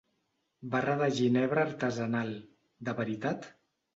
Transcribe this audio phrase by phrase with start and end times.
[0.75, 2.33] Barra de ginebra artesanal,
[2.89, 3.49] de veritat?